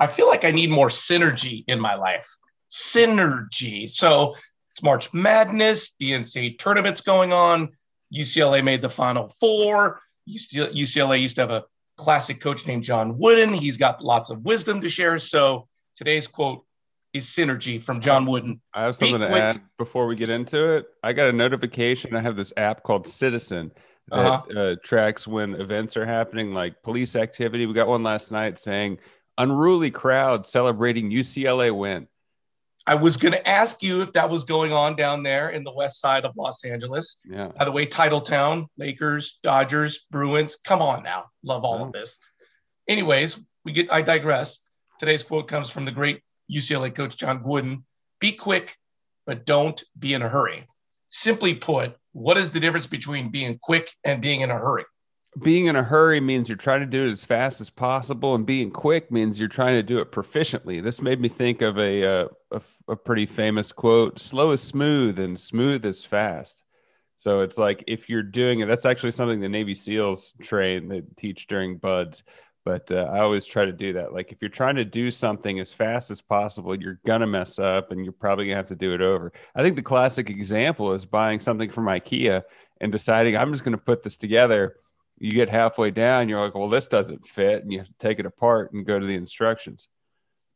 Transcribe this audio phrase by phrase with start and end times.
[0.00, 2.26] I feel like I need more synergy in my life.
[2.70, 3.90] Synergy.
[3.90, 4.34] So
[4.70, 7.68] it's March Madness, the NCAA tournament's going on.
[8.14, 10.00] UCLA made the Final Four.
[10.28, 11.64] UCLA used to have a
[11.96, 13.52] classic coach named John Wooden.
[13.52, 15.18] He's got lots of wisdom to share.
[15.18, 16.64] So today's quote
[17.12, 18.60] is synergy from John Wooden.
[18.72, 20.86] I have something to add before we get into it.
[21.02, 22.16] I got a notification.
[22.16, 23.70] I have this app called Citizen
[24.08, 24.58] that uh-huh.
[24.58, 27.66] uh, tracks when events are happening, like police activity.
[27.66, 28.98] We got one last night saying
[29.42, 32.06] unruly crowd celebrating UCLA win.
[32.86, 35.72] I was going to ask you if that was going on down there in the
[35.72, 37.16] west side of Los Angeles.
[37.24, 37.48] Yeah.
[37.48, 40.56] By the way, Titletown, Lakers, Dodgers, Bruins.
[40.64, 41.26] Come on now.
[41.44, 42.18] Love all of this.
[42.88, 44.58] Anyways, we get I digress.
[44.98, 47.84] Today's quote comes from the great UCLA coach John Wooden.
[48.20, 48.76] Be quick,
[49.26, 50.66] but don't be in a hurry.
[51.08, 54.84] Simply put, what is the difference between being quick and being in a hurry?
[55.40, 58.44] Being in a hurry means you're trying to do it as fast as possible, and
[58.44, 60.82] being quick means you're trying to do it proficiently.
[60.82, 65.18] This made me think of a, uh, a, a pretty famous quote: "Slow is smooth,
[65.18, 66.64] and smooth is fast."
[67.16, 71.02] So it's like if you're doing it, that's actually something the Navy SEALs train, they
[71.16, 72.22] teach during BUD/S.
[72.64, 74.12] But uh, I always try to do that.
[74.12, 77.90] Like if you're trying to do something as fast as possible, you're gonna mess up,
[77.90, 79.32] and you're probably gonna have to do it over.
[79.54, 82.42] I think the classic example is buying something from IKEA
[82.82, 84.76] and deciding I'm just gonna put this together
[85.22, 88.18] you get halfway down, you're like, well, this doesn't fit, and you have to take
[88.18, 89.86] it apart and go to the instructions.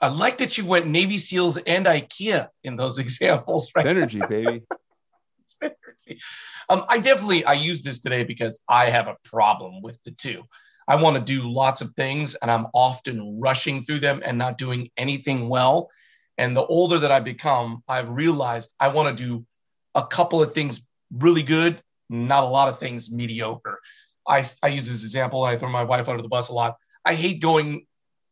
[0.00, 3.72] I like that you went Navy SEALs and IKEA in those examples.
[3.74, 3.84] Right?
[3.84, 4.62] Synergy, baby.
[5.62, 6.20] Synergy.
[6.68, 10.44] Um, I definitely I use this today because I have a problem with the two.
[10.86, 14.58] I want to do lots of things, and I'm often rushing through them and not
[14.58, 15.90] doing anything well.
[16.38, 19.44] And the older that I become, I've realized I want to do
[19.96, 20.80] a couple of things
[21.12, 23.80] really good, not a lot of things mediocre.
[24.26, 25.42] I, I use this example.
[25.42, 26.76] I throw my wife under the bus a lot.
[27.04, 27.86] I hate going,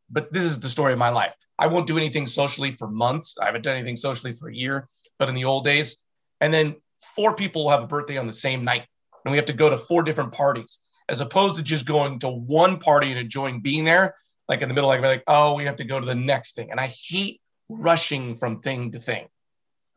[0.09, 1.35] but this is the story of my life.
[1.59, 3.37] I won't do anything socially for months.
[3.41, 5.97] I haven't done anything socially for a year, but in the old days,
[6.41, 6.77] and then
[7.15, 8.87] four people will have a birthday on the same night,
[9.25, 12.29] and we have to go to four different parties, as opposed to just going to
[12.29, 14.15] one party and enjoying being there.
[14.49, 16.71] Like in the middle, like like, oh, we have to go to the next thing,
[16.71, 19.29] and I hate rushing from thing to thing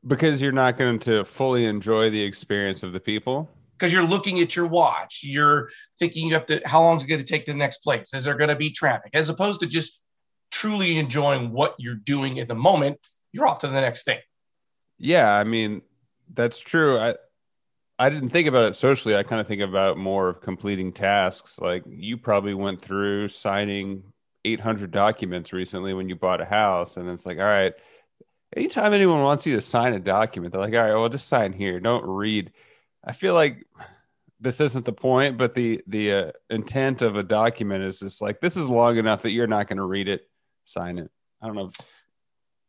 [0.05, 3.49] because you're not going to fully enjoy the experience of the people
[3.83, 5.25] because you're looking at your watch.
[5.25, 5.67] You're
[5.99, 8.13] thinking you have to, how long is it going to take to the next place?
[8.13, 9.11] Is there going to be traffic?
[9.13, 9.99] As opposed to just
[10.51, 12.97] truly enjoying what you're doing in the moment,
[13.33, 14.19] you're off to the next thing.
[14.99, 15.29] Yeah.
[15.29, 15.81] I mean,
[16.33, 16.97] that's true.
[16.97, 17.15] I,
[17.99, 19.17] I didn't think about it socially.
[19.17, 21.59] I kind of think about more of completing tasks.
[21.59, 24.03] Like you probably went through signing
[24.45, 26.95] 800 documents recently when you bought a house.
[26.95, 27.73] And it's like, all right,
[28.55, 31.51] anytime anyone wants you to sign a document, they're like, all right, well, just sign
[31.51, 31.81] here.
[31.81, 32.53] Don't read
[33.03, 33.65] I feel like
[34.39, 38.41] this isn't the point, but the the uh, intent of a document is just like
[38.41, 40.29] this is long enough that you're not going to read it,
[40.65, 41.09] sign it.
[41.41, 41.71] I don't know.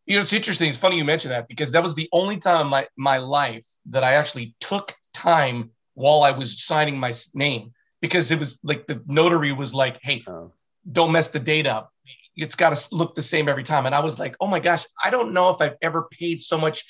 [0.06, 0.68] You know, it's interesting.
[0.68, 3.66] It's funny you mention that because that was the only time in my my life
[3.86, 8.86] that I actually took time while I was signing my name because it was like
[8.86, 10.52] the notary was like, "Hey, oh.
[10.90, 11.92] don't mess the date up.
[12.36, 14.84] It's got to look the same every time." And I was like, "Oh my gosh,
[15.02, 16.84] I don't know if I've ever paid so much."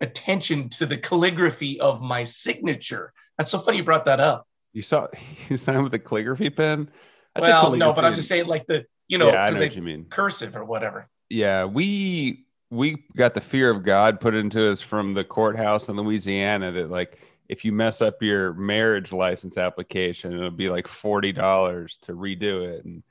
[0.00, 3.12] Attention to the calligraphy of my signature.
[3.36, 4.46] That's so funny you brought that up.
[4.72, 5.08] You saw
[5.48, 6.90] you signed with a calligraphy pen.
[7.38, 9.82] well, no, but I'm just saying like the you know, yeah, I know what you
[9.82, 10.06] mean.
[10.10, 11.06] cursive or whatever.
[11.30, 15.96] Yeah, we we got the fear of God put into us from the courthouse in
[15.96, 21.32] Louisiana that like if you mess up your marriage license application, it'll be like forty
[21.32, 23.02] dollars to redo it, and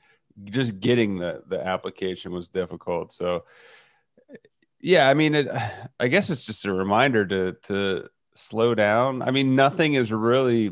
[0.46, 3.14] just getting the the application was difficult.
[3.14, 3.46] So
[4.80, 5.48] yeah, I mean, it,
[6.00, 9.22] I guess it's just a reminder to to slow down.
[9.22, 10.72] I mean, nothing is really.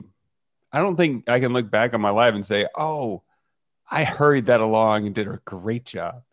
[0.72, 3.24] I don't think I can look back on my life and say, "Oh,
[3.90, 6.24] I hurried that along and did a great job."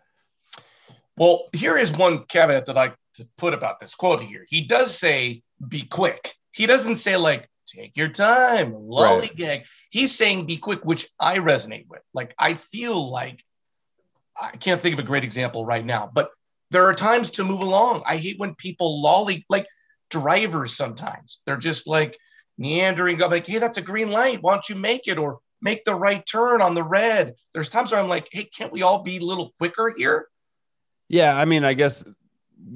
[1.16, 4.44] Well, here is one caveat that I like to put about this quote here.
[4.48, 9.66] He does say, "Be quick." He doesn't say like, "Take your time, lollygag." Right.
[9.90, 12.02] He's saying, "Be quick," which I resonate with.
[12.12, 13.44] Like, I feel like
[14.40, 16.30] I can't think of a great example right now, but
[16.72, 18.02] there are times to move along.
[18.06, 19.66] I hate when people lolly like
[20.10, 21.42] drivers sometimes.
[21.46, 22.16] They're just like
[22.58, 24.42] meandering up, like, hey, that's a green light.
[24.42, 25.18] Why don't you make it?
[25.18, 27.34] Or make the right turn on the red.
[27.52, 30.28] There's times where I'm like, hey, can't we all be a little quicker here?
[31.08, 32.04] Yeah, I mean, I guess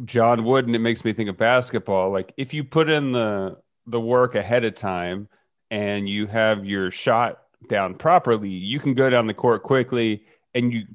[0.04, 2.10] John Wooden, it makes me think of basketball.
[2.10, 5.28] Like if you put in the the work ahead of time
[5.70, 10.72] and you have your shot down properly, you can go down the court quickly and
[10.72, 10.86] you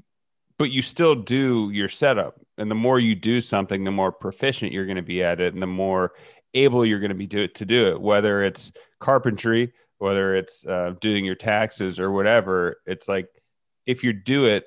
[0.58, 2.40] but you still do your setup.
[2.62, 5.56] And the more you do something, the more proficient you're going to be at it
[5.56, 6.14] and the more
[6.54, 10.64] able you're going to be do it to do it, whether it's carpentry, whether it's
[10.68, 12.80] uh, doing your taxes or whatever.
[12.86, 13.30] It's like
[13.88, 14.66] if you do it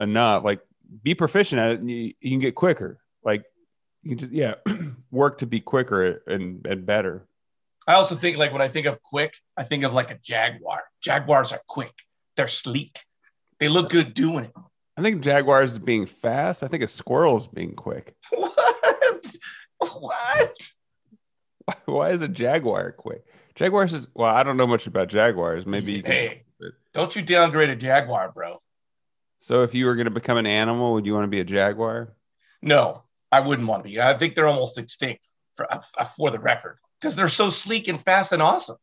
[0.00, 0.60] enough, like
[1.04, 2.98] be proficient at it, you, you can get quicker.
[3.22, 3.44] Like
[4.02, 4.54] you just, yeah,
[5.12, 7.28] work to be quicker and, and better.
[7.86, 10.82] I also think like when I think of quick, I think of like a jaguar.
[11.00, 11.92] Jaguars are quick.
[12.36, 12.98] They're sleek.
[13.60, 14.52] They look good doing it.
[14.96, 16.62] I think Jaguars is being fast.
[16.62, 18.14] I think a squirrel is being quick.
[19.78, 20.00] What?
[20.00, 20.72] What?
[21.66, 23.24] Why, why is a Jaguar quick?
[23.54, 25.66] Jaguars is well, I don't know much about Jaguars.
[25.66, 26.10] Maybe can.
[26.10, 26.42] Hey,
[26.94, 28.58] don't you downgrade a jaguar, bro.
[29.40, 31.44] So if you were going to become an animal, would you want to be a
[31.44, 32.14] Jaguar?
[32.62, 34.00] No, I wouldn't want to be.
[34.00, 38.02] I think they're almost extinct for, uh, for the record because they're so sleek and
[38.02, 38.76] fast and awesome.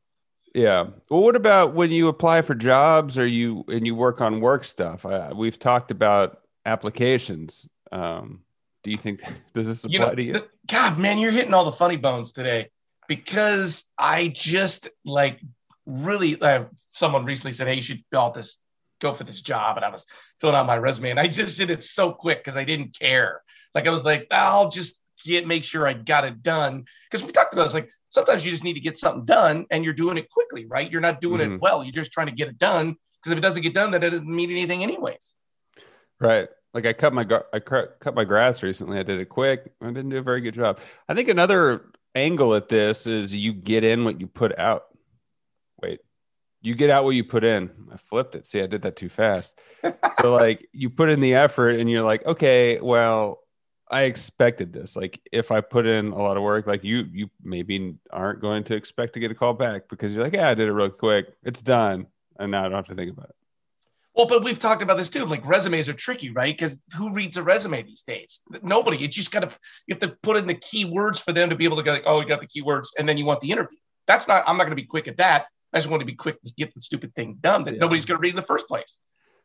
[0.53, 0.87] Yeah.
[1.09, 4.63] Well, what about when you apply for jobs or you and you work on work
[4.63, 5.05] stuff?
[5.05, 7.67] Uh, we've talked about applications.
[7.91, 8.41] Um,
[8.83, 9.21] do you think
[9.53, 10.33] does this apply You know, to you?
[10.33, 12.69] the- God, man, you're hitting all the funny bones today
[13.07, 15.41] because I just like
[15.85, 16.39] really.
[16.39, 18.61] Uh, someone recently said, "Hey, you should fill out this,
[19.01, 20.05] go for this job," and I was
[20.39, 23.41] filling out my resume, and I just did it so quick because I didn't care.
[23.75, 27.31] Like I was like, I'll just get make sure I got it done because we
[27.31, 30.17] talked about it's Like sometimes you just need to get something done, and you're doing
[30.17, 30.89] it quickly, right?
[30.91, 31.55] You're not doing Mhm.
[31.55, 31.83] it well.
[31.83, 34.09] You're just trying to get it done because if it doesn't get done, then it
[34.11, 35.35] doesn't mean anything anyways.
[36.19, 36.47] Right.
[36.73, 38.97] Like I cut my gar- I cut, cut my grass recently.
[38.99, 39.71] I did it quick.
[39.81, 40.79] I didn't do a very good job.
[41.07, 44.85] I think another angle at this is you get in what you put out.
[45.81, 45.99] Wait.
[46.61, 47.69] You get out what you put in.
[47.91, 48.47] I flipped it.
[48.47, 49.59] See, I did that too fast.
[50.21, 53.42] so like you put in the effort and you're like, "Okay, well,
[53.93, 54.95] I expected this.
[54.95, 58.63] Like if I put in a lot of work, like you you maybe aren't going
[58.65, 60.89] to expect to get a call back because you're like, "Yeah, I did it real
[60.89, 61.27] quick.
[61.43, 62.07] It's done."
[62.39, 63.35] And now I don't have to think about it.
[64.15, 65.25] Well, but we've talked about this too.
[65.25, 66.55] Like resumes are tricky, right?
[66.57, 68.41] Because who reads a resume these days?
[68.63, 68.97] Nobody.
[68.97, 69.51] You just got to
[69.87, 72.03] you have to put in the keywords for them to be able to go like,
[72.07, 73.77] oh, you got the keywords, and then you want the interview.
[74.07, 74.43] That's not.
[74.47, 75.45] I'm not going to be quick at that.
[75.71, 77.79] I just want to be quick to get the stupid thing done that Yeah.
[77.79, 78.99] nobody's going to read in the first place.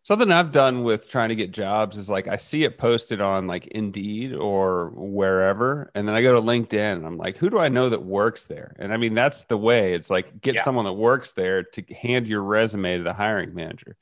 [0.09, 3.47] Something I've done with trying to get jobs is like I see it posted on
[3.47, 7.59] like Indeed or wherever, and then I go to LinkedIn and I'm like, who do
[7.59, 8.75] I know that works there?
[8.79, 9.93] And I mean, that's the way.
[9.93, 10.63] It's like get Yeah.
[10.63, 13.99] someone that works there to hand your resume to the hiring manager.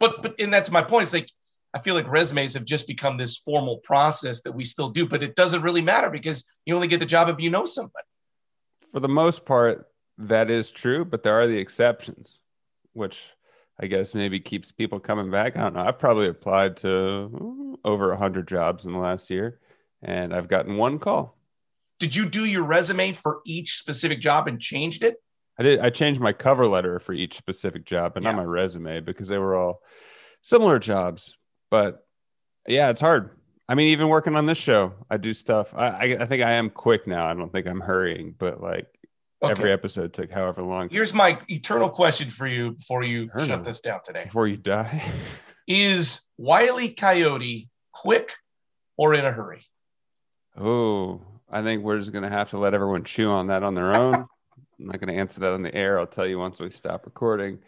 [0.00, 1.04] But but and that's my point.
[1.04, 1.30] It's like
[1.72, 5.22] I feel like resumes have just become this formal process that we still do, but
[5.22, 8.06] it doesn't really matter because you only get the job if you know somebody.
[8.90, 9.86] For the most part,
[10.18, 12.40] that is true, but there are the exceptions,
[12.92, 13.30] which
[13.80, 15.56] I guess maybe keeps people coming back.
[15.56, 15.80] I don't know.
[15.80, 19.58] I've probably applied to over a hundred jobs in the last year,
[20.02, 21.36] and I've gotten one call.
[21.98, 25.16] Did you do your resume for each specific job and changed it?
[25.58, 25.80] I did.
[25.80, 29.38] I changed my cover letter for each specific job, but not my resume because they
[29.38, 29.82] were all
[30.42, 31.36] similar jobs.
[31.70, 32.04] But
[32.66, 33.30] yeah, it's hard.
[33.68, 35.72] I mean, even working on this show, I do stuff.
[35.74, 37.26] I, I, I think I am quick now.
[37.26, 38.86] I don't think I'm hurrying, but like
[39.50, 43.46] every episode took however long Here's my eternal question for you before you Eternal.
[43.46, 44.24] shut this down today.
[44.24, 45.02] before you die.
[45.66, 48.32] Is Wiley Coyote quick
[48.96, 49.64] or in a hurry?
[50.58, 51.20] oh,
[51.50, 54.14] I think we're just gonna have to let everyone chew on that on their own.
[54.78, 55.98] I'm not gonna answer that on the air.
[55.98, 57.58] I'll tell you once we stop recording.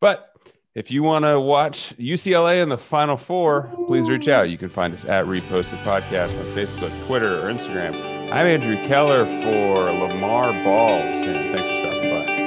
[0.00, 0.30] But
[0.74, 4.48] if you want to watch UCLA in the Final Four, please reach out.
[4.50, 8.17] You can find us at Reposted Podcast on Facebook, Twitter, or Instagram.
[8.30, 12.37] I'm Andrew Keller for Lamar Ball saying thanks for stopping by.